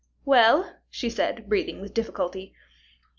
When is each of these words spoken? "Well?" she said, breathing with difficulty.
"Well?" 0.25 0.77
she 0.89 1.11
said, 1.11 1.47
breathing 1.47 1.79
with 1.79 1.93
difficulty. 1.93 2.55